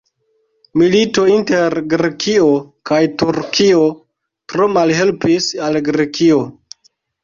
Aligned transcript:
Milito 0.81 1.25
inter 1.33 1.75
Grekio 1.91 2.49
kaj 2.93 3.03
Turkio 3.25 3.87
tro 4.09 4.71
malhelpis 4.83 5.55
al 5.71 5.83
Grekio. 5.93 6.47